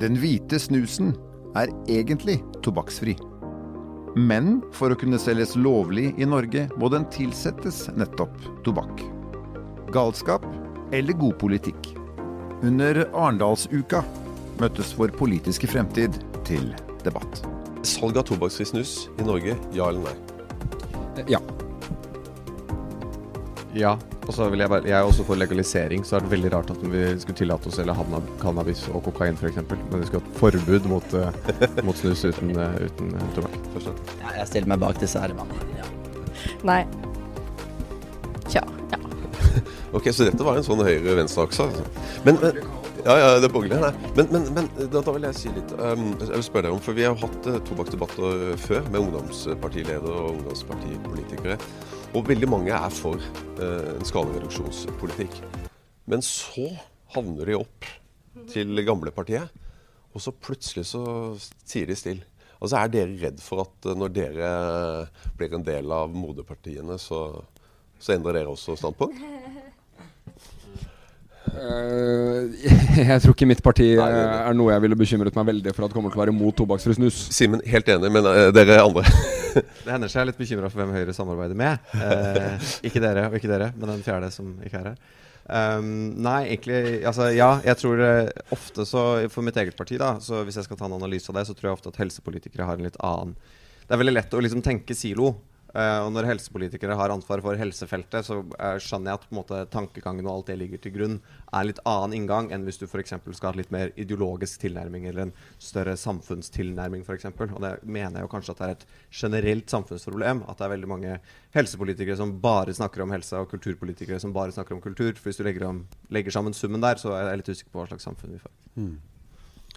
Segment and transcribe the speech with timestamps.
[0.00, 1.12] Den hvite snusen
[1.58, 3.16] er egentlig tobakksfri.
[4.16, 8.34] Men for å kunne selges lovlig i Norge må den tilsettes nettopp
[8.64, 9.04] tobakk.
[9.92, 10.44] Galskap
[10.92, 11.92] eller god politikk?
[12.62, 14.02] Under Arendalsuka
[14.60, 16.70] møttes vår politiske fremtid til
[17.04, 17.42] debatt.
[17.88, 21.26] Salg av tobakksfri snus i Norge, ja eller nei?
[21.28, 21.40] Ja.
[23.76, 23.96] Ja.
[24.22, 26.70] Og så vil jeg bare Jeg er også for legalisering, så er det veldig rart
[26.70, 29.56] at vi skulle tillate oss eller selge cannabis og kokain f.eks.
[29.70, 31.30] Men vi skulle hatt forbud mot, uh,
[31.86, 33.56] mot snus uten, uh, uten uh, tobakk.
[33.74, 34.14] Forstått.
[34.20, 35.80] Ja, jeg stiller meg bak disse herremannene.
[35.80, 35.88] Ja.
[36.68, 36.82] Nei.
[38.48, 38.66] Tja.
[38.92, 39.00] Ja.
[39.92, 41.66] Ok, så dette var en sånn høyre-venstre-akse.
[41.68, 41.82] Altså.
[42.24, 42.62] Men, men
[43.02, 43.80] ja, ja, det er borgerlig.
[43.82, 44.12] Nei.
[44.16, 46.80] Men, men, men da, da, vil jeg si litt um, Jeg vil spørre deg om,
[46.84, 51.58] for Vi har hatt uh, tobakksdebatter før med ungdomspartileder og ungdomspartipolitikere.
[52.12, 55.38] Og veldig mange er for eh, en skadereduksjonspolitikk.
[56.04, 56.66] Men så
[57.14, 57.88] havner de opp
[58.52, 59.48] til gamlepartiet,
[60.12, 61.02] og så plutselig så
[61.64, 62.28] sier de stille.
[62.62, 64.50] Altså Er dere redd for at uh, når dere
[65.38, 67.24] blir en del av moderpartiene, så,
[67.98, 69.18] så endrer dere også standpunkt?
[71.52, 72.48] Uh,
[72.96, 75.92] jeg tror ikke mitt parti Nei, er noe jeg ville bekymret meg veldig for at
[75.92, 77.18] kommer til å være mot tobakksfri snus.
[77.34, 79.04] Simen, helt enig, men uh, dere andre?
[79.84, 81.90] det hender seg jeg er litt bekymra for hvem Høyre samarbeider med.
[81.92, 82.56] Uh,
[82.88, 85.02] ikke dere og ikke dere, men den fjerde som ikke er her.
[85.42, 85.86] Um,
[86.22, 87.56] nei, egentlig Altså, ja.
[87.66, 88.00] Jeg tror
[88.54, 91.40] ofte så For mitt eget parti, da, så hvis jeg skal ta en analyse av
[91.40, 93.34] det, så tror jeg ofte at helsepolitikere har en litt annen
[93.82, 95.34] Det er veldig lett å liksom tenke silo.
[95.72, 100.26] Uh, og når helsepolitikere har ansvar for helsefeltet, så uh, skjønner jeg at måte, tankegangen
[100.26, 101.14] og alt det ligger til grunn,
[101.48, 103.14] er litt annen inngang enn hvis du f.eks.
[103.16, 107.30] skal ha litt mer ideologisk tilnærming eller en større samfunnstilnærming f.eks.
[107.32, 108.84] Og det mener jeg jo kanskje at det er et
[109.22, 111.16] generelt samfunnsproblem at det er veldig mange
[111.56, 115.14] helsepolitikere som bare snakker om helse, og kulturpolitikere som bare snakker om kultur.
[115.16, 117.80] For hvis du legger, om, legger sammen summen der, så er jeg litt usikker på
[117.80, 118.54] hva slags samfunn vi får.
[118.76, 118.94] Mm.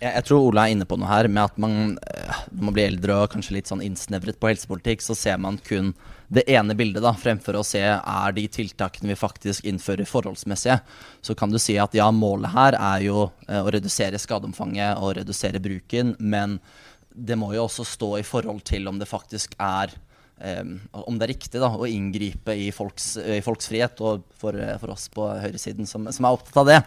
[0.01, 2.75] Jeg, jeg, tror Ola er inne på noe her, med at man, øh, når man
[2.75, 5.93] blir eldre og kanskje litt sånn innsnevret på helsepolitikk, så ser man kun
[6.27, 10.79] det ene bildet, da, fremfor å se er de tiltakene vi faktisk innfører, forholdsmessige.
[11.23, 15.16] Så kan du si at ja, målet her er jo øh, å redusere skadeomfanget og
[15.22, 16.59] redusere bruken, men
[17.16, 19.95] det må jo også stå i forhold til om det faktisk er
[20.35, 24.91] om det er riktig da, å inngripe i folks, i folks frihet, og for, for,
[24.91, 26.79] oss på høyresiden som, som er opptatt av det,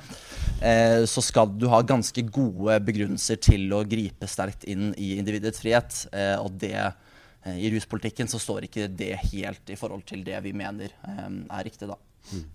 [0.61, 5.65] uh, så skal du ha ganske gode begrunnelser til å gripe sterkt inn i individets
[5.65, 6.03] frihet.
[6.13, 10.43] Uh, og det, uh, i ruspolitikken så står ikke det helt i forhold til det
[10.45, 11.97] vi mener um, er riktig, da.
[12.35, 12.47] Mm.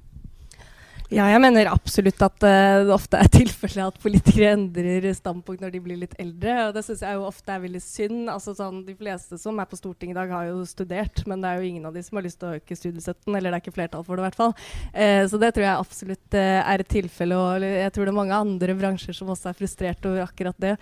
[1.12, 5.74] Ja, jeg mener absolutt at uh, det ofte er tilfellet at politikere endrer standpunkt når
[5.74, 6.56] de blir litt eldre.
[6.68, 8.22] Og det syns jeg jo ofte er veldig synd.
[8.32, 11.52] Altså, sånn, de fleste som er på Stortinget i dag, har jo studert, men det
[11.52, 13.36] er jo ingen av de som har lyst til å øke studiestøtten.
[13.36, 14.56] Eller det er ikke flertall for det, i hvert fall.
[14.96, 17.42] Uh, så det tror jeg absolutt uh, er et tilfelle.
[17.42, 20.78] Og jeg tror det er mange andre bransjer som også er frustrert over akkurat det.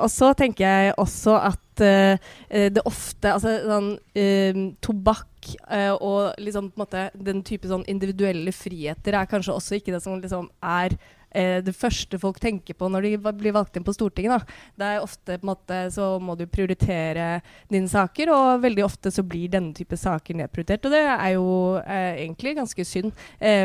[0.00, 3.90] og så tenker jeg også at det ofte Altså sånn
[4.84, 5.36] tobakk
[5.70, 10.18] uh, og liksom, måte, den type sånn individuelle friheter er kanskje også ikke det som
[10.20, 10.98] liksom, er
[11.36, 14.40] det første folk tenker på når de blir valgt inn på Stortinget.
[14.46, 14.54] Da.
[14.80, 19.12] Det er ofte på en måte, så må du prioritere dine saker, og veldig ofte
[19.12, 20.88] så blir denne type saker nedprioritert.
[20.88, 21.50] Og det er jo
[21.82, 23.12] eh, egentlig ganske synd,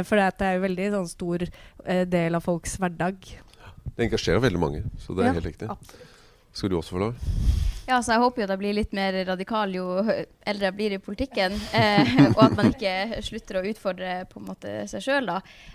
[0.04, 1.48] for det er jo veldig sånn, stor
[2.18, 3.32] del av folks hverdag.
[3.88, 5.72] Det engasjerer veldig mange, så det er ja, helt riktig.
[5.72, 6.10] Absolutt.
[6.52, 7.14] Skal du også få lov?
[7.88, 9.86] Ja, så Jeg håper jo at jeg blir litt mer radikal jo
[10.46, 11.56] eldre jeg blir i politikken.
[11.78, 15.30] Eh, og at man ikke slutter å utfordre på en måte seg sjøl.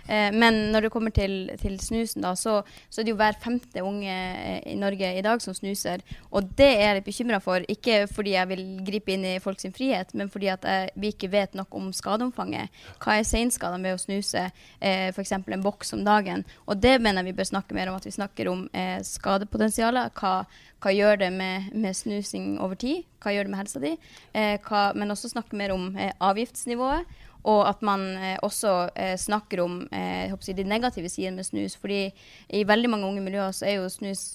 [0.07, 3.37] Eh, men når det kommer til, til snusen, da, så, så, er det jo hver
[3.43, 6.03] femte unge eh, i Norge i dag som snuser.
[6.31, 7.65] Og det er jeg litt bekymra for.
[7.71, 11.31] Ikke fordi jeg vil gripe inn i folks frihet, men fordi at jeg, vi ikke
[11.33, 12.71] vet nok om skadeomfanget.
[13.03, 15.35] Hva er seinskader med å snuse eh, f.eks.
[15.35, 16.47] en boks om dagen?
[16.67, 17.99] Og det mener jeg vi bør snakke mer om.
[17.99, 20.15] At vi snakker om eh, skadepotensialet.
[20.15, 20.39] Hva
[20.83, 23.05] hva gjør det med, med, snusing over tid?
[23.23, 23.95] Hva gjør det med helsa di?
[24.37, 27.07] Eh, hva, men også snakke mer om eh, avgiftsnivået.
[27.47, 31.77] Og at man eh, også snakker om de negative sidene med snus.
[31.77, 32.11] fordi
[32.49, 34.33] i veldig mange unge miljøer så er jo snus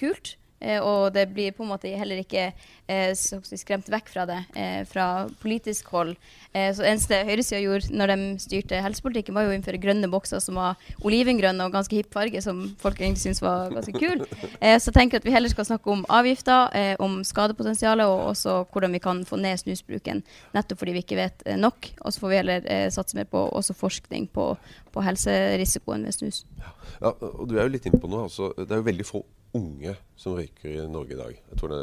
[0.00, 0.36] kult.
[0.60, 2.48] Eh, og det blir på en måte heller ikke
[2.90, 6.16] eh, skremt vekk fra det eh, fra politisk hold.
[6.58, 10.56] Så eneste høyresida gjorde når de styrte helsepolitikken, var jo å innføre grønne bokser som
[10.58, 14.24] var olivengrønne og ganske hipp farge, som folk egentlig syntes var ganske kul.
[14.24, 16.72] Så jeg tenker at vi heller skal snakke om avgifter,
[17.04, 20.24] om skadepotensialet, og også hvordan vi kan få ned snusbruken,
[20.56, 21.92] nettopp fordi vi ikke vet nok.
[22.00, 24.50] Og så får vi heller satse mer på også forskning på,
[24.96, 26.42] på helserisikoen ved snus.
[26.64, 28.26] Ja, og Du er jo litt inne på noe.
[28.26, 29.22] Altså, det er jo veldig få
[29.56, 31.38] unge som røyker i Norge i dag.
[31.52, 31.80] Jeg tror det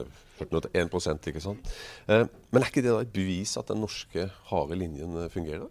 [0.76, 1.72] er 1 ikke sant?
[2.08, 5.68] Eh, men er ikke det da et bevis at den norske harde linjen eh, fungerer?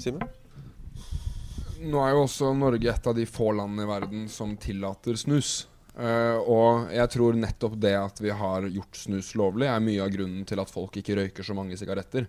[0.00, 0.26] Simen?
[1.86, 5.66] Nå er jo også Norge et av de få landene i verden som tillater snus.
[5.96, 10.10] Uh, og jeg tror nettopp det at vi har gjort snus lovlig, er mye av
[10.12, 12.26] grunnen til at folk ikke røyker så mange sigaretter.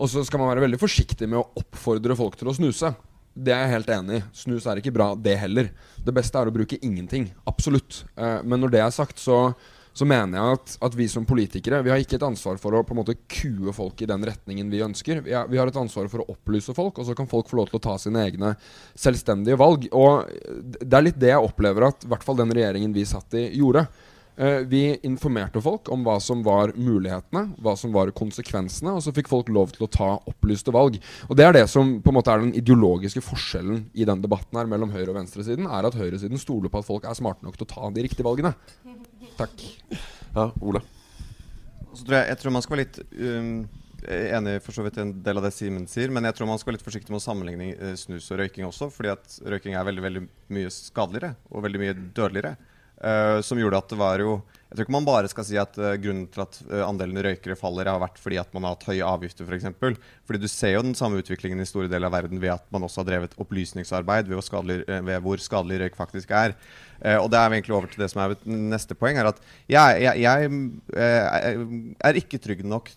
[0.00, 2.94] Og så skal man være veldig forsiktig med å oppfordre folk til å snuse.
[3.34, 4.24] Det er jeg helt enig i.
[4.44, 5.72] Snus er ikke bra, det heller.
[5.98, 7.28] Det beste er å bruke ingenting.
[7.50, 8.04] Absolutt.
[8.14, 9.48] Uh, men når det er sagt, så
[9.94, 12.82] så mener jeg at, at, vi som politikere Vi har ikke et ansvar for å
[12.86, 15.20] på en måte kue folk i den retningen vi ønsker.
[15.22, 17.60] Vi, er, vi, har et ansvar for å opplyse folk, og så kan folk få
[17.60, 18.56] lov til å ta sine egne
[18.98, 19.86] selvstendige valg.
[19.94, 20.26] Og
[20.82, 23.46] det er litt det jeg opplever at i hvert fall den regjeringen vi satt i,
[23.60, 23.86] gjorde.
[24.34, 29.12] Uh, vi informerte folk om hva som var mulighetene, hva som var konsekvensene, og så
[29.14, 30.98] fikk folk lov til å ta opplyste valg.
[31.28, 34.58] Og Det er det som på en måte er den ideologiske forskjellen i den debatten
[34.58, 37.60] her mellom høyre- og venstresiden, er at høyresiden stoler på at folk er smarte nok
[37.60, 38.56] til å ta de riktige valgene.
[39.38, 39.54] Takk.
[40.34, 40.82] Ja, Ole.
[41.94, 43.50] Tror jeg, jeg, tror man skal være litt um,
[44.10, 46.72] enig for så vidt en del av det Simen sier, men jeg tror man skal
[46.72, 49.86] være litt forsiktig med å sammenligne uh, snus og røyking også, fordi at røyking er
[49.86, 50.28] veldig, veldig
[50.58, 52.56] mye skadeligere og veldig mye dødeligere.
[53.04, 54.38] Uh, som gjorde at det var jo
[54.70, 57.56] Jeg tror ikke man bare skal si at uh, grunnen til at uh, andelen røykere
[57.58, 59.50] faller, har vært fordi at man har hatt høye avgifter, f.eks.
[59.50, 59.98] For eksempel.
[60.24, 62.86] fordi du ser jo den samme utviklingen i store deler av verden ved at man
[62.86, 66.56] også har drevet opplysningsarbeid ved, skadelig, ved hvor skadelig røyk faktisk er.
[67.20, 68.36] og det er vi egentlig over til det som er
[68.72, 71.68] neste poeng, er at jeg, jeg, jeg
[72.08, 72.88] er ikke trygg nok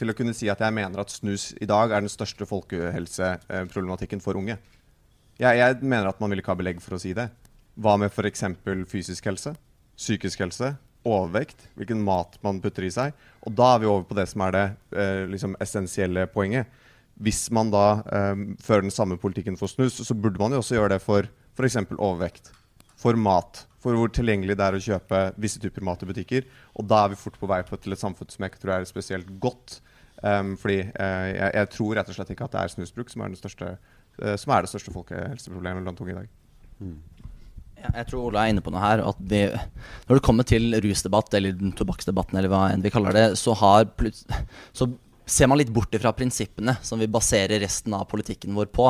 [0.00, 4.22] til å kunne si at jeg mener at snus i dag er den største folkehelseproblematikken
[4.24, 4.58] for unge.
[5.38, 7.30] Jeg, jeg mener at man vil ikke ha belegg for å si det.
[7.74, 8.44] Hva med f.eks.
[8.90, 9.54] fysisk helse,
[9.98, 10.74] psykisk helse,
[11.04, 13.14] overvekt, hvilken mat man putter i seg?
[13.44, 14.64] Og da er vi over på det som er det
[14.96, 16.70] eh, liksom essensielle poenget.
[17.20, 20.78] Hvis man da eh, fører den samme politikken for snus, så burde man jo også
[20.78, 21.80] gjøre det for f.eks.
[21.98, 22.52] overvekt.
[23.00, 23.66] For mat.
[23.84, 26.46] For hvor tilgjengelig det er å kjøpe visse typer mat i butikker.
[26.78, 28.78] Og da er vi fort på vei på til et samfunn som jeg ikke tror
[28.78, 29.80] er spesielt godt.
[30.24, 33.26] Um, fordi uh, jeg, jeg, tror rett og slett ikke at det er snusbruk som
[33.26, 33.74] er, største,
[34.22, 36.30] uh, som er det største folkehelseproblemet blant unge i dag.
[36.78, 36.96] Mm.
[37.84, 39.02] Jeg tror Ola er inne på noe her.
[39.04, 39.44] At vi,
[40.08, 43.88] når det kommer til rusdebatt, eller tobakksdebatten, eller hva enn vi kaller det, så, har,
[44.76, 44.88] så
[45.26, 48.88] ser man litt bort fra prinsippene som vi baserer resten av politikken vår på.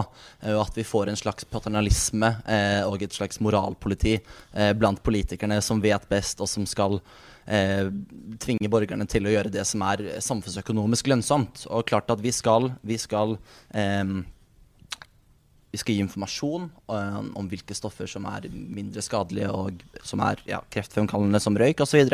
[0.54, 5.60] Og at vi får en slags paternalisme eh, og et slags moralpoliti eh, blant politikerne
[5.64, 7.00] som vet best, og som skal
[7.44, 11.66] tvinge borgerne til å gjøre det som er samfunnsøkonomisk lønnsomt.
[11.68, 13.34] Og klart at vi skal, vi skal
[15.74, 20.38] vi skal gi informasjon um, om hvilke stoffer som er mindre skadelige og som er
[20.46, 22.12] ja, kreftfremkallende som røyk osv.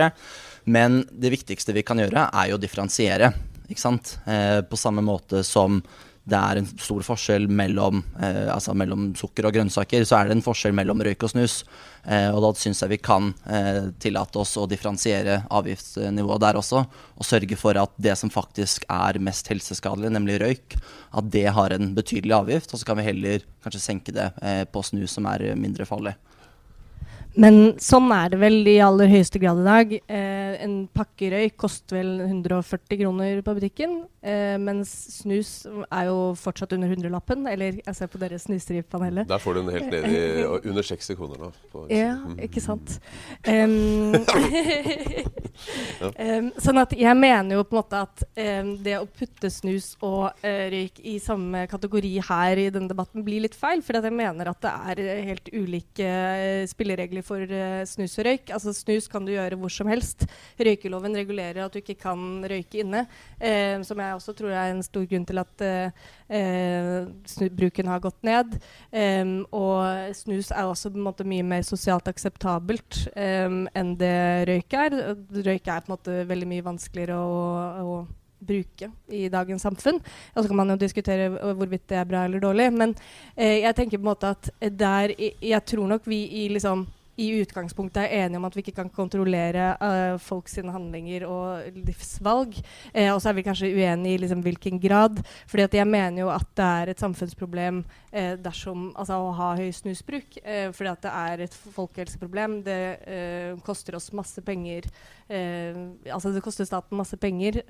[0.65, 3.35] Men det viktigste vi kan gjøre, er jo å differensiere.
[3.69, 4.15] Ikke sant?
[4.25, 5.83] Eh, på samme måte som
[6.31, 10.37] det er en stor forskjell mellom, eh, altså mellom, sukker og grønnsaker, så er det
[10.39, 11.61] en forskjell mellom røyk og snus.
[12.05, 16.85] Eh, og da syns jeg vi kan eh, tillate oss å differensiere avgiftsnivået der også.
[17.19, 20.79] Og sørge for at det som faktisk er mest helseskadelig, nemlig røyk,
[21.11, 22.73] at det har en betydelig avgift.
[22.73, 26.17] Og så kan vi heller kanskje senke det eh, på snus, som er mindre farlig.
[27.39, 29.93] Men sånn er det vel i aller høyeste grad i dag.
[30.11, 33.93] Eh, en pakke røyk koster vel 140 kroner på butikken,
[34.23, 34.91] eh, mens
[35.21, 35.53] snus
[35.87, 37.47] er jo fortsatt under hundrelappen.
[37.51, 38.49] Eller jeg ser på deres
[38.91, 39.29] panelet.
[39.29, 41.53] Der får du den helt ned i under 60 kroner nå.
[41.91, 42.99] ja, ikke sant.
[43.47, 44.15] Um,
[46.19, 49.93] um, sånn at jeg mener jo på en måte at um, det å putte snus
[50.03, 53.85] og uh, røyk i samme kategori her i denne debatten blir litt feil.
[53.87, 56.11] For jeg mener at det er helt ulike
[56.71, 58.51] spilleregler regler for uh, snus og røyk.
[58.53, 60.27] Altså Snus kan du gjøre hvor som helst.
[60.59, 63.07] Røykeloven regulerer at du ikke kan røyke inne.
[63.41, 68.23] Uh, som jeg også tror er en stor grunn til at uh, bruken har gått
[68.23, 68.59] ned.
[68.93, 74.97] Um, og snus er også måte mye mer sosialt akseptabelt um, enn det røyk er.
[75.31, 77.45] Røyk er på en måte veldig mye vanskeligere å,
[77.85, 78.01] å
[78.41, 80.01] bruke i dagens samfunn.
[80.35, 82.71] Og så kan man jo diskutere hvorvidt det er bra eller dårlig.
[82.73, 82.95] Men
[83.37, 86.87] eh, jeg tenker på en måte at der Jeg tror nok vi i liksom
[87.21, 92.57] i utgangspunktet er enige om at vi ikke kan kontrollere uh, folks handlinger og livsvalg.
[92.93, 95.21] Eh, og så er vi kanskje uenige i liksom, hvilken grad.
[95.47, 99.71] fordi jeg mener jo at det er et samfunnsproblem eh, dersom altså, å ha høy
[99.73, 100.41] snusbruk.
[100.43, 102.61] Eh, fordi det er et folkehelseproblem.
[102.67, 104.89] Det eh, koster oss masse penger.
[105.29, 105.77] Eh,
[106.11, 107.63] altså det koster staten masse penger.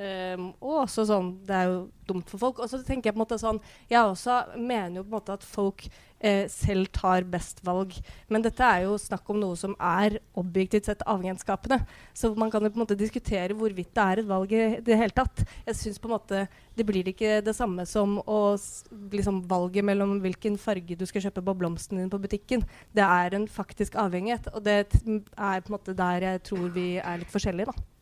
[0.61, 2.61] og også sånn Det er jo dumt for folk.
[2.61, 5.37] Og så tenker jeg på en måte sånn Jeg også mener jo på en måte
[5.37, 5.89] at folk
[6.21, 7.97] eh, selv tar best valg.
[8.31, 11.81] Men dette er jo snakk om noe som er objektivt sett avgrenskapende.
[12.15, 14.99] Så man kan jo på en måte diskutere hvorvidt det er et valg i det
[15.01, 15.45] hele tatt.
[15.67, 16.47] Jeg synes på en måte
[16.81, 18.57] Det blir ikke det samme som å,
[19.13, 22.65] liksom, valget mellom hvilken farge du skal kjøpe på blomsten din på butikken.
[22.97, 26.95] Det er en faktisk avhengighet, og det er på en måte der jeg tror vi
[26.97, 27.75] er litt forskjellige.
[27.75, 28.00] da.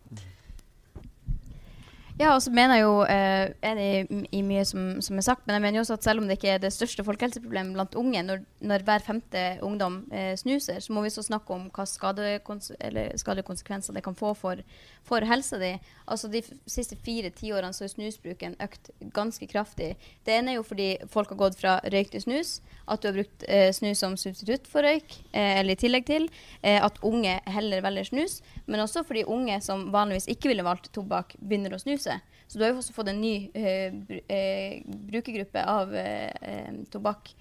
[2.18, 5.54] Ja, og så mener jeg jo eh, enig i mye som, som, er sagt, men
[5.54, 8.22] jeg mener jo også at selv om det ikke er det største folkehelseproblemet blant unge,
[8.26, 12.42] når, når hver femte ungdom eh, snuser, så må vi så snakke om hva skadelige
[12.42, 14.64] konsekvenser det kan få for,
[15.06, 15.70] for helsa di.
[16.10, 19.92] Altså De siste fire tiårene så har snusbruken økt ganske kraftig.
[20.26, 22.56] Det ene er jo fordi folk har gått fra røyk til snus,
[22.90, 26.26] at du har brukt eh, snus som substitutt for røyk, eh, eller i tillegg til,
[26.66, 30.90] eh, at unge heller velger snus, men også fordi unge som vanligvis ikke ville valgt
[30.98, 32.34] tobakk, begynner å snuse huset.
[32.48, 33.92] Så du har jo også fått en ny eh,
[34.32, 37.34] eh, brukergruppe av eh, eh tobakk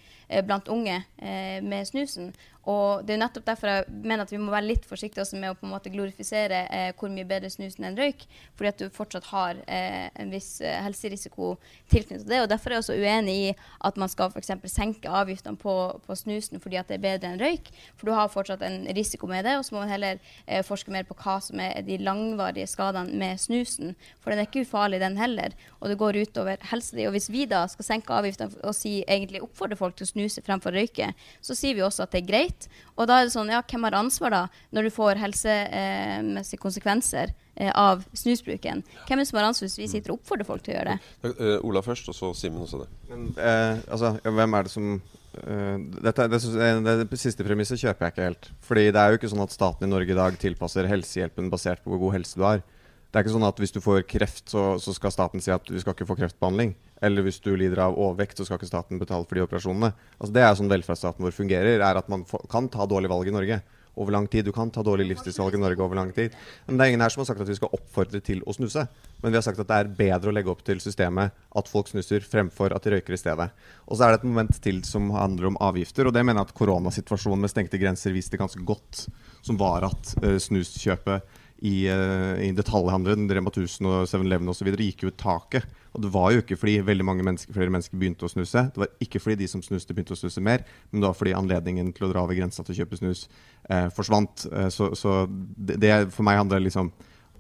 [0.46, 2.34] blant unge eh, med snusen.
[2.68, 5.54] Og det er nettopp derfor jeg mener at vi må være litt forsiktige også med
[5.54, 8.26] å på en måte glorifisere eh, hvor mye bedre snusen enn røyk,
[8.60, 11.54] fordi at du fortsatt har eh, en viss eh, helserisiko
[11.88, 12.42] tilknyttet til det.
[12.44, 13.54] og Derfor er jeg også uenig i
[13.88, 14.52] at man skal f.eks.
[14.74, 18.34] senke avgiftene på, på, snusen fordi at det er bedre enn røyk, for du har
[18.34, 19.56] fortsatt en risiko med det.
[19.56, 23.16] Og så må man heller eh, forske mer på hva som er de langvarige skadene
[23.16, 27.08] med snusen, for den er ikke ufarlig, den heller, og det går utover helsa di.
[27.08, 30.44] Og hvis vi da skal senke avgiftene og si, egentlig oppfordre folk til å snuse
[30.46, 32.70] fremfor å røyke, så sier vi også at det er greit.
[32.98, 34.46] Og da er det sånn, ja, hvem har ansvar da,
[34.76, 38.82] når du får helsemessige konsekvenser eh, av snusbruken?
[39.06, 40.98] Hvem er det som har ansvar hvis vi sitter og oppfordrer folk til å gjøre
[40.98, 41.32] det?
[41.38, 42.90] Uh, Ola først, og så Simen også det.
[43.12, 44.98] Men, uh, altså, ja, hvem er det som
[45.38, 46.40] Uh, dette, det,
[46.82, 48.48] det, det, siste premisset kjøper jeg ikke helt.
[48.66, 51.84] Fordi det er jo ikke sånn at staten i Norge i dag tilpasser helsehjelpen basert
[51.84, 52.64] på hvor god helse du har.
[53.08, 55.70] Det er ikke sånn at hvis du får kreft, så, så skal staten si at
[55.70, 56.74] du skal ikke få kreftbehandling.
[57.02, 59.92] Eller hvis du lider av overvekt, så skal ikke staten betale for de operasjonene.
[60.18, 63.36] Altså Det er sånn velferdsstaten vår fungerer, er at man kan ta dårlige valg i
[63.36, 63.62] Norge
[63.98, 64.46] over lang tid.
[64.46, 66.36] Du kan ta dårlige livsstilsvalg i Norge over lang tid.
[66.68, 68.86] Men det er ingen her som har sagt at vi skal oppfordre til å snuse.
[69.24, 71.90] Men vi har sagt at det er bedre å legge opp til systemet at folk
[71.90, 73.50] snuser, fremfor at de røyker i stedet.
[73.88, 76.08] Og så er det et moment til som handler om avgifter.
[76.08, 79.08] Og det mener jeg at koronasituasjonen med stengte grenser viste ganske godt.
[79.46, 84.70] Som var at uh, snuskjøpet i, uh, i detaljhandelen, Rema 1000 og 7-Eleven osv.
[84.78, 85.66] gikk jo ut taket.
[85.98, 88.68] Og det var jo ikke fordi veldig mange mennesker, flere mennesker begynte å snuse.
[88.74, 90.62] Det var ikke fordi de som snuste, begynte å snuse mer,
[90.92, 93.24] men det var fordi anledningen til å dra over grensa til å kjøpe snus
[93.66, 94.46] eh, forsvant.
[94.52, 96.92] Eh, så, så det, det, for meg handler liksom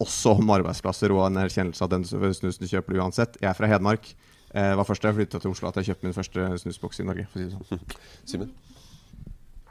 [0.01, 3.37] også om arbeidsplasser og en erkjennelse av den snusen du kjøper uansett.
[3.41, 4.09] Jeg er fra Hedmark.
[4.57, 7.05] Eh, var først da jeg flytta til Oslo at jeg kjøpte min første snusboks i
[7.05, 7.27] Norge.
[7.29, 8.01] for å si det sånn.
[8.33, 8.55] Simen?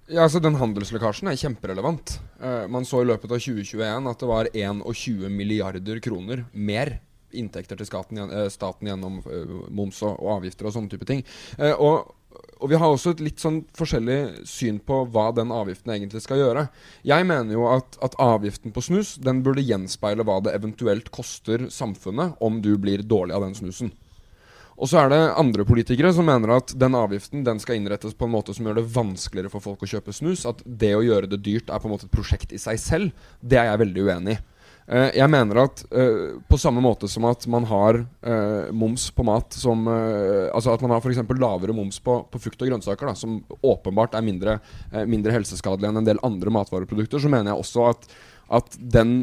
[0.06, 2.20] Ja, altså Den handelslekkasjen er kjemperelevant.
[2.38, 7.00] Uh, man så i løpet av 2021 at det var 21 milliarder kroner mer
[7.32, 11.24] inntekter til staten, uh, staten gjennom uh, moms og, og, avgifter og sånne type ting.
[11.58, 12.12] Og,
[12.60, 16.40] og, vi har også et litt sånn forskjellig syn på hva den avgiften egentlig skal
[16.42, 16.66] gjøre.
[17.06, 21.68] Jeg mener jo at, at avgiften på snus den burde gjenspeile hva det eventuelt koster
[21.72, 23.94] samfunnet om du blir dårlig av den snusen.
[24.76, 28.26] Og så er det andre politikere som mener at den avgiften den skal innrettes på
[28.26, 30.44] en måte som gjør det vanskeligere for folk å kjøpe snus.
[30.48, 33.30] At det å gjøre det dyrt er på en måte et prosjekt i seg selv.
[33.40, 34.42] Det er jeg veldig uenig i.
[34.86, 39.24] Uh, jeg mener at uh, på samme måte som at man har uh, moms på
[39.26, 41.18] mat som Altså at man har f.eks.
[41.40, 44.54] lavere moms på, på, frukt og grønnsaker, da, som åpenbart er mindre,
[45.08, 48.06] mindre helseskadelig enn en del andre matvareprodukter, så mener jeg også at,
[48.58, 49.18] at den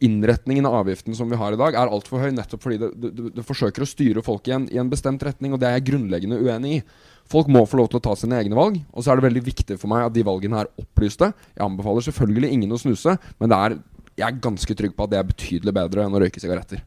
[0.00, 3.30] innretningen av avgiften som vi har i dag, er altfor høy nettopp fordi det, det,
[3.36, 6.40] det, forsøker å styre folk i i en, bestemt retning, og det er jeg grunnleggende
[6.40, 6.82] uenig i.
[7.30, 9.42] Folk må få lov til å ta sine egne valg, og så er det veldig
[9.46, 11.30] viktig for meg at de valgene er opplyste.
[11.52, 13.76] Jeg anbefaler selvfølgelig ingen å snuse, men det er,
[14.18, 16.82] jeg er ganske trygg på at det er betydelig bedre enn å røyke sigaretter.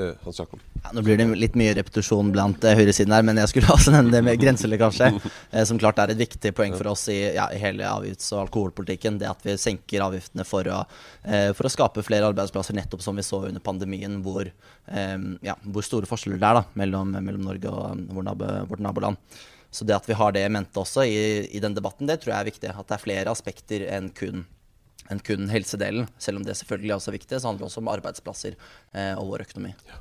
[0.00, 0.60] Eh, Hans Jakob?
[0.82, 3.92] Ja, nå blir det litt mye repetisjon blant uh, høyresiden her, men jeg skulle også
[3.92, 5.10] nevne det med grenselekkasje.
[5.52, 8.46] Uh, som klart er et viktig poeng for oss i, ja, i hele avgifts- og
[8.46, 9.18] alkoholpolitikken.
[9.20, 10.82] Det at vi senker avgiftene for å,
[11.26, 14.48] uh, for å, skape flere arbeidsplasser, nettopp som vi så under pandemien, hvor,
[15.46, 19.20] ja, hvor store forskjeller det er da, mellom, mellom Norge og vår nabo, vårt naboland.
[19.70, 22.32] Så det at vi har det i mente også i, i den debatten, det tror
[22.32, 22.72] jeg er viktig.
[22.72, 24.42] At det er flere aspekter enn kun
[25.10, 26.08] enn kun helsedelen.
[26.18, 29.34] Selv om det selvfølgelig er også viktig, så handler det også om arbeidsplasser eh, og
[29.34, 29.74] vår økonomi.
[29.90, 30.00] Ja.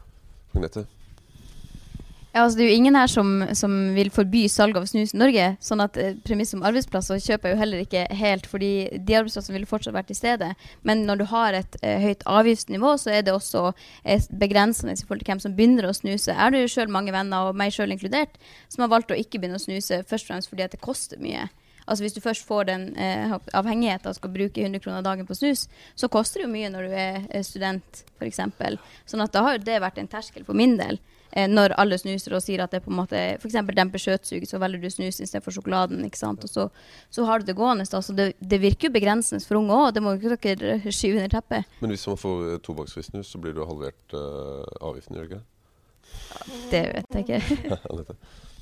[0.56, 0.88] Agnete?
[2.30, 5.18] Ja, altså Det er jo ingen her som, som vil forby salg av snus i
[5.18, 5.46] Norge.
[5.66, 9.56] sånn at eh, Premiss om arbeidsplasser kjøper jeg jo heller ikke helt, fordi de arbeidsplassene
[9.58, 10.52] ville fortsatt vært til stede.
[10.86, 13.72] Men når du har et eh, høyt avgiftsnivå, så er det også
[14.04, 16.36] eh, begrensende i forhold til hvem som begynner å snuse.
[16.36, 18.38] Er det jo sjøl mange venner, og meg sjøl inkludert,
[18.70, 21.18] som har valgt å ikke begynne å snuse først og fremst fordi at det koster
[21.24, 21.50] mye.
[21.90, 25.38] Altså Hvis du først får den eh, avhengigheten og skal bruke 100 kroner dagen på
[25.38, 25.68] snus,
[25.98, 28.44] så koster det jo mye når du er student, f.eks.
[29.10, 31.02] Sånn at da har jo det vært en terskel for min del.
[31.32, 33.60] Eh, når alle snuser og sier at det på en måte f.eks.
[33.78, 36.02] demper skjøtsug, så velger du snus istedenfor sjokoladen.
[36.08, 36.46] ikke sant?
[36.46, 36.68] Og så,
[37.14, 37.86] så, har du det gående.
[37.90, 38.02] Da.
[38.06, 39.94] Så det, det virker jo begrensende for unge òg.
[39.94, 41.80] Det må jo ikke dere skyve under teppet.
[41.84, 45.32] Men hvis man får eh, tobakksfri snus, så blir det halvert uh, avgiften, gjør det
[45.32, 45.46] ikke?
[46.70, 48.16] Det vet jeg ikke.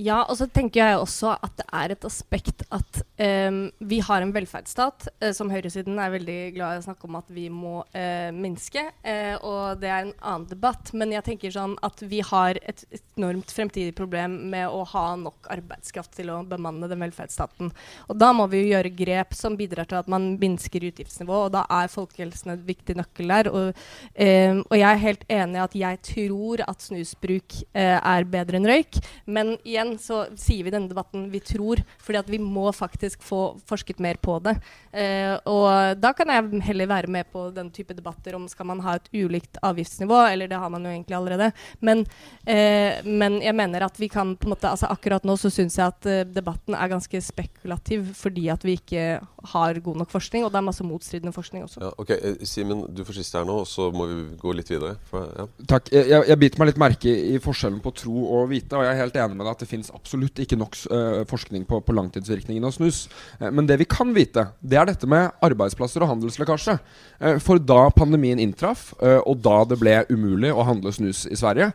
[0.00, 3.58] Ja, og så tenker jeg også at det er et aspekt at um,
[3.90, 7.28] vi har en velferdsstat uh, som høyresiden er veldig glad i å snakke om at
[7.34, 8.84] vi må uh, minske.
[9.04, 10.92] Uh, og det er en annen debatt.
[10.96, 12.84] Men jeg tenker sånn at vi har et
[13.18, 17.72] enormt fremtidig problem med å ha nok arbeidskraft til å bemanne den velferdsstaten.
[18.08, 21.54] Og da må vi jo gjøre grep som bidrar til at man minsker utgiftsnivået, og
[21.58, 23.52] da er folkehelsen et viktig nøkkel der.
[23.52, 23.84] Og,
[24.16, 28.68] um, og, jeg er helt enig i at jeg tror at snusbruk er bedre enn
[28.70, 28.96] røyk.
[29.28, 32.70] men igjen igjen så sier vi i denne debatten vi tror, fordi at vi må
[32.72, 34.56] faktisk få forsket mer på det.
[34.92, 38.80] Eh, og da kan jeg heller være med på den type debatter om skal man
[38.84, 41.50] ha et ulikt avgiftsnivå, eller det har man jo egentlig allerede.
[41.80, 42.04] Men,
[42.46, 45.76] eh, men jeg mener at vi kan på en måte altså Akkurat nå så syns
[45.78, 49.20] jeg at eh, debatten er ganske spekulativ fordi at vi ikke
[49.52, 51.80] har god nok forskning, og det er masse motstridende forskning også.
[51.80, 52.10] Ja, ok,
[52.48, 54.96] Simen, du får siste her nå, og så må vi gå litt videre.
[55.08, 55.46] For, ja.
[55.70, 55.88] Takk.
[55.94, 58.92] Jeg, jeg, jeg biter meg litt merke i forskjellen på tro og vite, og jeg
[58.92, 61.94] er helt enig med deg at det fins absolutt ikke nok uh, forskning på, på,
[61.96, 63.04] langtidsvirkningen av snus.
[63.40, 66.76] Uh, men det vi kan vite, det er dette med arbeidsplasser og handelslekkasje.
[67.20, 71.70] Uh, for da pandemien inntraff, og da det ble umulig å handle snus i Sverige,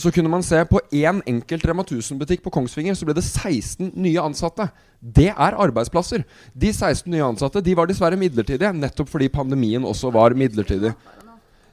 [0.00, 3.92] så kunne man se på én enkelt Rema 1000-butikk på Kongsvinger, så ble det 16
[3.94, 4.68] nye ansatte.
[5.04, 6.24] Det er arbeidsplasser.
[6.56, 10.94] De 16 nye ansatte de var dessverre midlertidige, nettopp fordi pandemien også var midlertidig.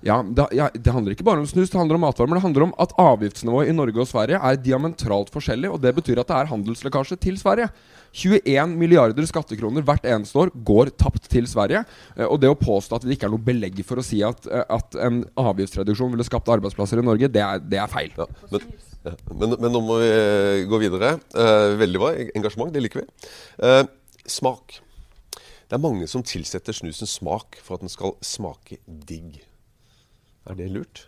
[0.01, 2.29] Ja det, ja, det, handler ikke bare om snus, det handler om matvarer.
[2.31, 5.69] Men det handler om at avgiftsnivået i Norge og Sverige er diametralt forskjellig.
[5.69, 7.69] Og det betyr at det er handelslekkasje til Sverige.
[8.11, 11.83] 21 milliarder skattekroner hvert eneste år går tapt til Sverige.
[12.17, 14.47] Eh, og det å påstå at det ikke er noe belegg for å si at,
[14.51, 18.11] eh, at en avgiftsreduksjon ville skapt arbeidsplasser i Norge, det er, det er feil.
[18.17, 18.65] Ja, men,
[19.05, 21.15] ja, men, men, nå må vi eh, gå videre.
[21.81, 23.29] Veldig bra engasjement, det liker vi.
[24.29, 24.81] Smak.
[25.71, 29.39] Det er mange som tilsetter snusen smak for at den skal smake digg.
[30.49, 31.05] Er det lurt?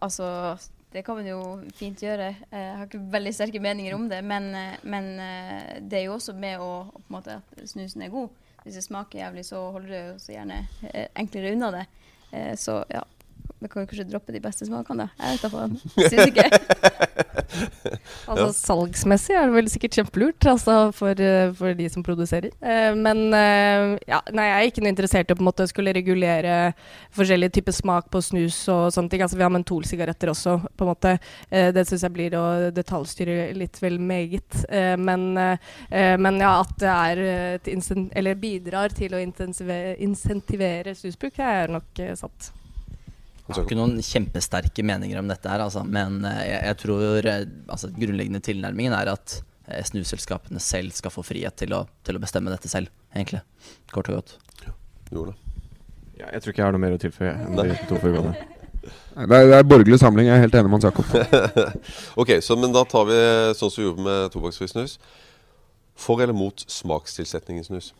[0.00, 0.56] Altså,
[0.92, 1.40] det kan man jo
[1.76, 2.32] fint gjøre.
[2.52, 4.22] Jeg har ikke veldig sterke meninger om det.
[4.24, 4.48] Men,
[4.82, 8.32] men eh, det er jo også med å, på en måte, at snusen er god.
[8.64, 11.84] Hvis det smaker jævlig, så holder jo så gjerne eh, enklere unna det.
[12.32, 13.04] Eh, så ja,
[13.60, 15.26] vi kan jo kanskje droppe de beste smakene, da.
[15.26, 15.76] Jeg vet da faen.
[15.96, 17.04] Syns ikke.
[18.30, 22.50] altså salgsmessig er det vel sikkert kjempelurt altså, for, eh, for, de som produserer.
[22.60, 26.56] Eh, men eh, ja, nei, jeg er ikke noe interessert i å skulle regulere
[27.16, 29.24] forskjellige typer smak på snus og sånne ting.
[29.24, 31.16] Altså, vi har mentolsigaretter også, på en måte.
[31.50, 34.64] Eh, det syns jeg blir å detaljstyre litt vel meget.
[34.98, 37.20] men, men ja, at det er
[38.16, 42.52] eller bidrar til å insentivere snusbruk, er nok satt.
[43.46, 45.84] Jeg har ikke noen kjempesterke meninger om dette, her, altså.
[45.86, 49.36] men eh, jeg, jeg tror eh, altså, grunnleggende tilnærmingen er at
[49.68, 53.44] eh, snuselskapene selv skal få frihet til å, til å, bestemme dette selv, egentlig.
[53.94, 54.34] Kort og godt.
[54.64, 54.74] Ja,
[55.14, 55.28] jo.
[56.16, 57.36] Ja, jeg tror ikke jeg har noe mer å tilføye.
[57.54, 58.00] De to.
[58.00, 60.26] Det er, det er borgerlig samling.
[60.26, 61.62] Jeg er helt enig med Hans Jakob.
[62.22, 63.20] ok, så, men da tar vi
[63.58, 64.96] sånn som vi gjorde med tobakksfri snus.
[65.96, 67.92] For eller mot smakstilsetning i snus?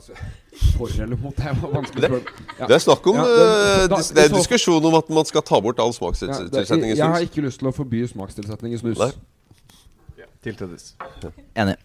[0.00, 0.14] Altså
[0.78, 1.36] for eller mot.
[1.36, 2.20] Det er vanskelig det,
[2.58, 2.66] ja.
[2.66, 5.44] det er snakk om ja, det, eh, da, det, er diskusjon om at man skal
[5.44, 7.02] ta bort all smakstilsetning i snus.
[7.02, 9.02] Jeg har ikke lyst til å forby smakstilsetning i snus.
[10.16, 10.94] Ja, Tiltredes.
[11.58, 11.76] Enig.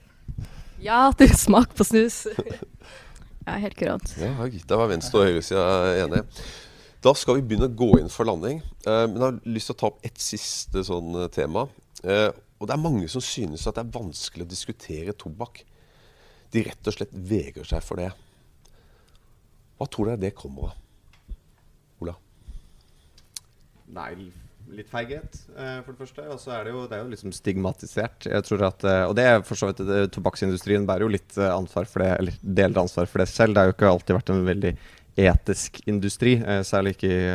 [0.86, 2.24] Ja til smak på snus.
[3.48, 4.16] ja, helt kurant.
[4.22, 4.32] Ja,
[4.70, 5.68] da var venstre- og høyresida
[6.06, 6.24] enige.
[7.06, 8.64] Da skal vi begynne å gå inn for landing.
[8.88, 11.68] Uh, men jeg har lyst til å ta opp et siste sånn uh, tema.
[12.02, 15.66] Uh, og det er mange som synes at det er vanskelig å diskutere tobakk.
[16.56, 18.10] De rett og slett vegrer seg for det.
[19.76, 20.82] Hva tror dere det kommer av?
[22.04, 22.16] Ola?
[23.96, 24.12] Nei,
[24.72, 26.26] litt feighet, eh, for det første.
[26.32, 28.30] Og så er det jo, det er jo liksom stigmatisert.
[28.32, 31.38] Jeg tror at, eh, Og det er for så vidt det, Tobakksindustrien bærer jo litt
[31.38, 33.54] eh, ansvar for det, eller deler ansvar for det selv.
[33.54, 34.78] Det har jo ikke alltid vært en veldig
[35.16, 36.36] etisk industri,
[36.68, 37.30] særlig ikke i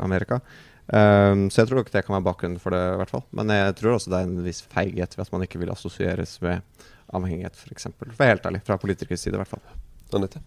[0.00, 0.40] Amerika.
[0.88, 3.24] Um, så jeg tror nok det kan være bakgrunnen for det, i hvert fall.
[3.36, 6.38] Men jeg tror også det er en viss feighet ved at man ikke vil assosieres
[6.40, 6.64] med
[7.14, 7.90] avhengighet, f.eks.
[7.94, 9.64] For, for helt ærlig, fra politikeres side, i hvert fall.
[10.16, 10.42] Anette?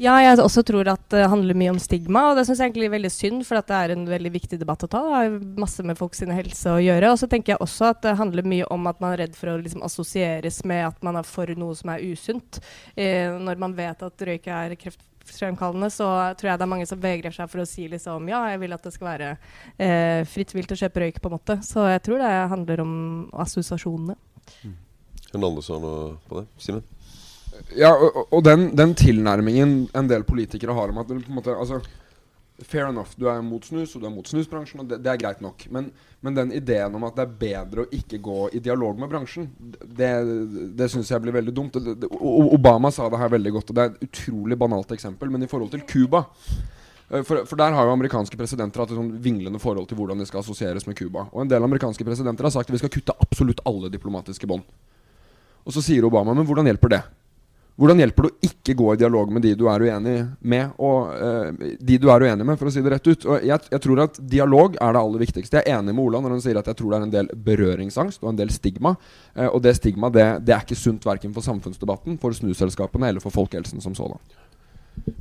[0.00, 2.88] Ja, jeg også tror at det handler mye om stigma, og det syns jeg egentlig
[2.88, 5.02] er veldig synd, for det er en veldig viktig debatt å ta.
[5.04, 7.12] Det har masse med folks helse å gjøre.
[7.12, 9.52] Og så tenker jeg også at det handler mye om at man er redd for
[9.52, 12.62] å liksom assosieres med at man er for noe som er usunt.
[12.96, 16.08] Eh, når man vet at røyk er kreftfremkallende, så
[16.40, 18.78] tror jeg det er mange som vegrer seg for å si liksom ja, jeg vil
[18.78, 19.34] at det skal være
[19.76, 21.60] eh, fritt vilt å kjøpe røyk, på en måte.
[21.66, 22.96] Så jeg tror det handler om
[23.44, 24.18] assosiasjonene.
[24.64, 24.78] Mm.
[25.32, 26.46] Kan har noe på det?
[26.60, 26.84] Simen?
[27.76, 31.82] Ja, og, og den, den, tilnærmingen en del politikere har om at måte, altså,
[32.62, 35.18] Fair enough, du er mot snus, og du er mot snusbransjen, og det, det er
[35.18, 35.64] greit nok.
[35.74, 35.88] Men,
[36.22, 39.48] men, den ideen om at det er bedre å ikke gå i dialog med bransjen,
[39.82, 40.10] det,
[40.78, 41.80] det syns jeg blir veldig dumt.
[42.12, 45.50] Obama sa det her veldig godt, og det er et utrolig banalt eksempel, men i
[45.50, 46.22] forhold til Cuba
[47.12, 50.22] Eh, For, for der har jo amerikanske presidenter hatt et sånn vinglende forhold til hvordan
[50.22, 51.26] de skal assosieres med Cuba.
[51.32, 54.64] Og en del amerikanske presidenter har sagt at vi skal kutte absolutt alle diplomatiske bånd.
[55.62, 57.02] Og så sier Obama men hvordan hjelper det?
[57.80, 61.14] Hvordan hjelper det å ikke gå i dialog med de du er uenig med, og
[61.16, 63.24] uh, de du er uenig med, for å si det rett ut?
[63.24, 65.62] Og jeg, jeg tror at dialog er det aller viktigste.
[65.62, 67.32] Jeg er enig med Ola når han sier at jeg tror det er en del
[67.48, 68.92] berøringsangst og en del stigma.
[69.32, 73.24] Uh, og det stigma det, det er ikke sunt verken for samfunnsdebatten, for snuselskapene eller
[73.24, 74.20] for folkehelsen som sådan.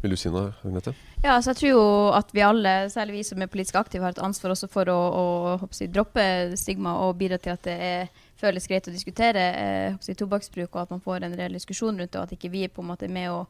[0.01, 0.93] Vil du si noe, Agnete?
[1.23, 1.83] Ja, så jeg tror jo
[2.17, 4.97] at vi alle, særlig vi som er politisk aktive, har et ansvar også for å,
[4.97, 5.25] å
[5.61, 6.23] jeg, droppe
[6.59, 10.81] stigma og bidra til at det er, føles greit å diskutere eh, håper tobakksbruk, og
[10.83, 12.91] at man får en reell diskusjon rundt det, og at ikke vi er på en
[12.93, 13.43] måte med å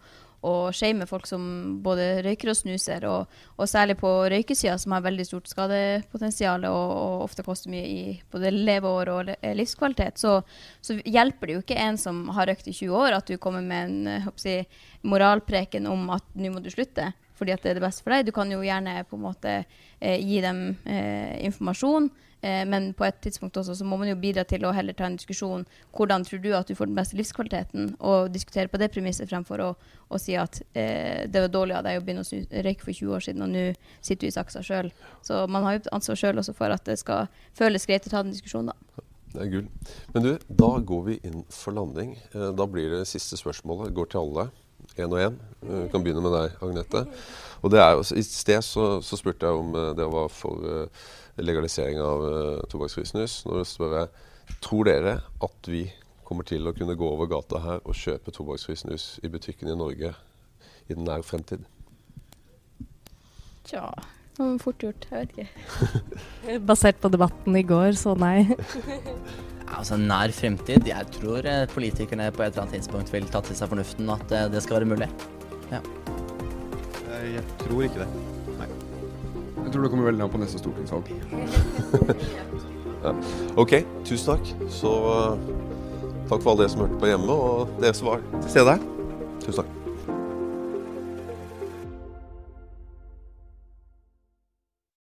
[0.48, 1.44] og shame folk som
[1.86, 6.94] både røyker og snuser, og, og særlig på røykesida, som har veldig stort skadepotensial og,
[6.98, 10.40] og ofte koster mye i både leveår og livskvalitet, så,
[10.82, 13.66] så hjelper det jo ikke en som har røykt i 20 år, at du kommer
[13.66, 14.60] med en si,
[15.06, 18.28] moralpreken om at nå må du slutte fordi at det er det beste for deg.
[18.28, 23.06] Du kan jo gjerne på en måte eh, gi dem eh, informasjon, eh, men på
[23.08, 25.66] et tidspunkt også så må man jo bidra til å heller ta en diskusjon
[25.98, 29.64] hvordan tror du at du får den beste livskvaliteten, og diskutere på det premisset fremfor
[29.66, 29.70] å,
[30.10, 33.16] å si at eh, det var dårlig av deg å begynne å røyke for 20
[33.18, 33.68] år siden, og nå
[34.02, 34.92] sitter du i saksa sjøl.
[35.26, 38.24] Så man har jo ansvar sjøl også for at det skal føles greit å ta
[38.26, 39.08] den diskusjonen, da.
[39.32, 39.68] Det er gull.
[40.12, 42.18] Men du, da går vi inn for landing.
[42.34, 43.94] Eh, Da blir det siste spørsmålet.
[43.96, 44.50] Går til alle.
[44.98, 45.40] Én og én.
[45.62, 47.06] Vi kan begynne med deg, Agnete.
[47.62, 50.66] Og det er jo, I sted så, så spurte jeg om eh, det var for
[50.66, 51.10] eh,
[51.42, 53.42] legalisering av uh, tobakksfri snus.
[53.48, 55.86] Nå spør jeg tror dere at vi
[56.28, 59.78] kommer til å kunne gå over gata her og kjøpe tobakksfri snus i butikken i
[59.78, 60.12] Norge
[60.88, 61.64] i den nære fremtid?
[63.68, 63.88] Tja,
[64.60, 65.08] fort gjort.
[65.12, 66.60] Jeg vet ikke.
[66.70, 68.44] Basert på debatten i går, så nei.
[69.78, 70.88] Altså Nær fremtid.
[70.90, 74.36] Jeg tror eh, politikerne på et eller annet tidspunkt vil ta til seg fornuften at
[74.36, 75.10] eh, det skal være mulig.
[75.72, 75.82] Ja.
[77.22, 78.08] Jeg tror ikke det.
[78.60, 78.70] Nei.
[79.64, 81.12] Jeg tror det kommer veldig an på neste stortingsvalg.
[83.62, 84.56] OK, tusen takk.
[84.70, 85.52] Så eh,
[86.30, 88.90] takk for alle dere som hørte på hjemme, og dere som var til stede her.
[89.46, 89.81] Tusen takk.